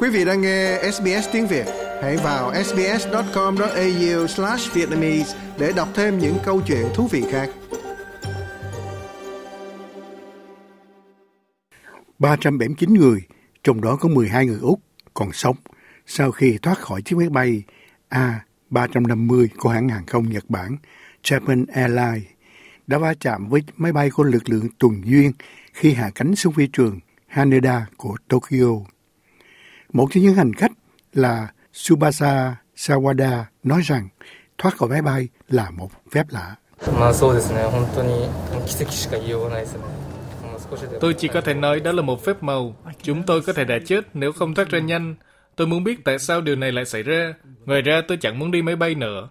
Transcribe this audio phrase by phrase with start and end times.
[0.00, 1.66] Quý vị đang nghe SBS tiếng Việt,
[2.02, 7.50] hãy vào sbs.com.au/vietnamese để đọc thêm những câu chuyện thú vị khác.
[12.18, 13.20] 379 người,
[13.64, 14.80] trong đó có 12 người Úc
[15.14, 15.56] còn sống
[16.06, 17.62] sau khi thoát khỏi chiếc máy bay
[18.10, 20.76] A350 của hãng hàng không Nhật Bản
[21.22, 22.28] Japan Airlines
[22.86, 25.32] đã va chạm với máy bay của lực lượng tuần duyên
[25.72, 28.97] khi hạ cánh xuống phi trường Haneda của Tokyo.
[29.92, 30.72] Một trong những hành khách
[31.12, 34.08] là Subasa Sawada nói rằng
[34.58, 36.56] thoát khỏi máy bay là một phép lạ.
[41.00, 42.76] Tôi chỉ có thể nói đó là một phép màu.
[43.02, 45.14] Chúng tôi có thể đã chết nếu không thoát ra nhanh.
[45.56, 47.34] Tôi muốn biết tại sao điều này lại xảy ra.
[47.66, 49.28] Ngoài ra tôi chẳng muốn đi máy bay nữa.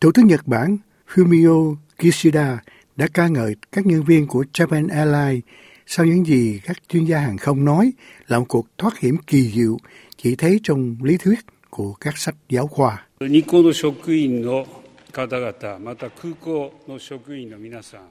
[0.00, 0.76] Thủ tướng Nhật Bản
[1.14, 2.58] Fumio Kishida
[2.96, 5.44] đã ca ngợi các nhân viên của Japan Airlines
[5.86, 7.92] sau những gì các chuyên gia hàng không nói
[8.26, 9.76] là một cuộc thoát hiểm kỳ diệu
[10.16, 11.38] chỉ thấy trong lý thuyết
[11.70, 13.06] của các sách giáo khoa.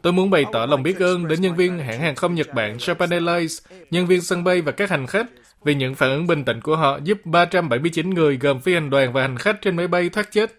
[0.02, 2.78] Tôi muốn bày tỏ lòng biết ơn đến nhân viên hãng hàng không Nhật Bản
[2.78, 3.58] Japan Airlines,
[3.92, 5.28] nhân viên sân bay và các hành khách
[5.64, 9.14] vì những phản ứng bình tĩnh của họ giúp 379 người gồm phi hành đoàn
[9.14, 10.52] và hành khách trên máy bay thoát chết.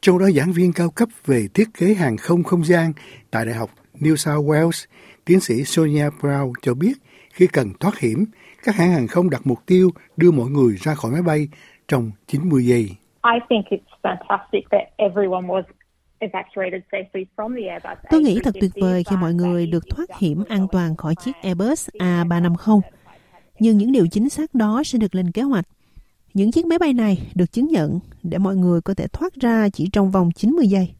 [0.00, 2.92] Trong đó giảng viên cao cấp về thiết kế hàng không không gian
[3.30, 3.70] tại Đại học
[4.00, 4.86] New South Wales,
[5.24, 6.92] tiến sĩ Sonia Brown cho biết
[7.32, 8.24] khi cần thoát hiểm,
[8.64, 11.48] các hãng hàng không đặt mục tiêu đưa mọi người ra khỏi máy bay
[11.88, 12.90] trong 90 giây.
[13.24, 15.62] I think it's fantastic that everyone was
[18.10, 21.32] Tôi nghĩ thật tuyệt vời khi mọi người được thoát hiểm an toàn khỏi chiếc
[21.42, 22.80] Airbus A350.
[23.58, 25.64] Nhưng những điều chính xác đó sẽ được lên kế hoạch.
[26.34, 29.68] Những chiếc máy bay này được chứng nhận để mọi người có thể thoát ra
[29.68, 30.94] chỉ trong vòng 90 giây.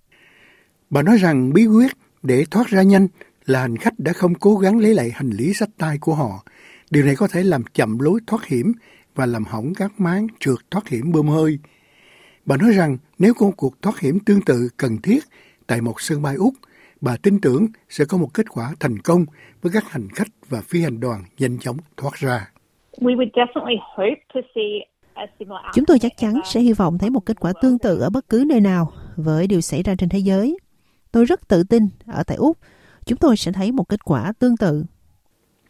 [0.91, 1.93] Bà nói rằng bí quyết
[2.23, 3.09] để thoát ra nhanh
[3.47, 6.45] là hành khách đã không cố gắng lấy lại hành lý sách tay của họ.
[6.91, 8.73] Điều này có thể làm chậm lối thoát hiểm
[9.15, 11.59] và làm hỏng các máng trượt thoát hiểm bơm hơi.
[12.47, 15.25] Bà nói rằng nếu có một cuộc thoát hiểm tương tự cần thiết
[15.67, 16.55] tại một sân bay Úc,
[17.01, 19.25] bà tin tưởng sẽ có một kết quả thành công
[19.63, 22.51] với các hành khách và phi hành đoàn nhanh chóng thoát ra.
[25.75, 28.29] Chúng tôi chắc chắn sẽ hy vọng thấy một kết quả tương tự ở bất
[28.29, 30.57] cứ nơi nào với điều xảy ra trên thế giới.
[31.13, 32.59] Tôi rất tự tin ở tại Úc,
[33.07, 34.85] chúng tôi sẽ thấy một kết quả tương tự.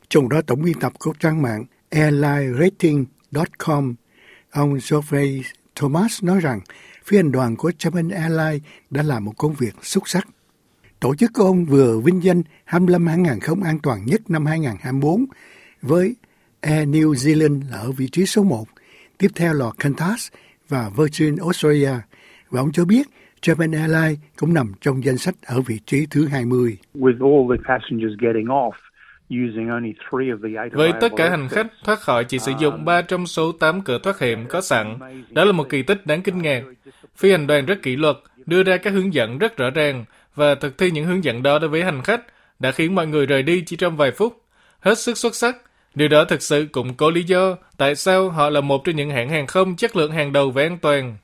[0.09, 3.95] Trong đó tổng biên tập của trang mạng airlinerating.com,
[4.51, 5.43] ông Geoffrey
[5.75, 6.61] Thomas nói rằng
[7.05, 10.29] phi hành đoàn của Japan Airlines đã làm một công việc xuất sắc.
[11.01, 14.47] Tổ chức của ông vừa vinh danh 25 hãng hàng không an toàn nhất năm
[14.47, 15.27] 2024
[15.83, 16.17] với
[16.61, 18.65] Air New Zealand là ở vị trí số 1,
[19.19, 20.29] tiếp theo là Qantas
[20.69, 21.93] và Virgin Australia.
[22.51, 23.09] Và ông cho biết
[23.43, 26.79] Japan Airlines cũng nằm trong danh sách ở vị trí thứ 20.
[26.95, 28.73] With all the passengers getting off,
[30.73, 33.99] với tất cả hành khách thoát khỏi chỉ sử dụng 3 trong số 8 cửa
[34.03, 34.99] thoát hiểm có sẵn,
[35.31, 36.63] đó là một kỳ tích đáng kinh ngạc.
[37.17, 40.55] Phi hành đoàn rất kỷ luật, đưa ra các hướng dẫn rất rõ ràng và
[40.55, 42.23] thực thi những hướng dẫn đó đối với hành khách
[42.59, 44.43] đã khiến mọi người rời đi chỉ trong vài phút.
[44.81, 45.57] Hết sức xuất sắc.
[45.95, 49.11] Điều đó thực sự củng cố lý do tại sao họ là một trong những
[49.11, 51.17] hãng hàng không chất lượng hàng đầu về an toàn.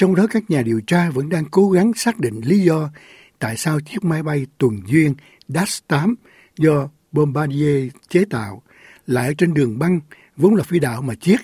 [0.00, 2.90] Trong đó các nhà điều tra vẫn đang cố gắng xác định lý do
[3.38, 5.14] tại sao chiếc máy bay tuần duyên
[5.48, 6.14] Dash 8
[6.56, 8.62] do Bombardier chế tạo
[9.06, 10.00] lại ở trên đường băng
[10.36, 11.40] vốn là phi đạo mà chiếc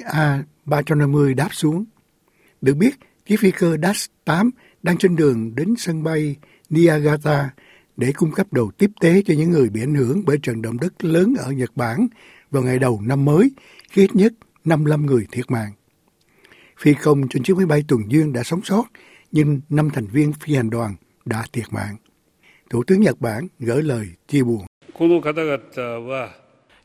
[0.66, 1.84] A350 đáp xuống.
[2.61, 2.95] Được biết,
[3.27, 4.50] chiếc phi cơ Dash 8
[4.83, 6.37] đang trên đường đến sân bay
[6.71, 7.50] Niagata
[7.97, 10.77] để cung cấp đồ tiếp tế cho những người bị ảnh hưởng bởi trận động
[10.81, 12.06] đất lớn ở Nhật Bản
[12.50, 13.50] vào ngày đầu năm mới,
[13.91, 14.33] khi ít nhất
[14.65, 15.72] 55 người thiệt mạng.
[16.79, 18.85] Phi công trên chiếc máy bay tuần duyên đã sống sót,
[19.33, 20.95] nhưng năm thành viên phi hành đoàn
[21.25, 21.97] đã thiệt mạng.
[22.71, 24.65] Thủ tướng Nhật Bản gửi lời chia buồn.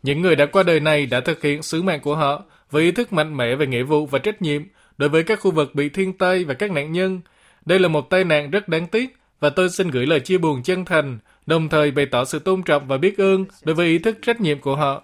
[0.03, 2.91] Những người đã qua đời này đã thực hiện sứ mạng của họ với ý
[2.91, 4.63] thức mạnh mẽ về nghĩa vụ và trách nhiệm
[4.97, 7.22] đối với các khu vực bị thiên tai và các nạn nhân.
[7.66, 10.63] Đây là một tai nạn rất đáng tiếc và tôi xin gửi lời chia buồn
[10.63, 13.97] chân thành, đồng thời bày tỏ sự tôn trọng và biết ơn đối với ý
[13.97, 15.03] thức trách nhiệm của họ.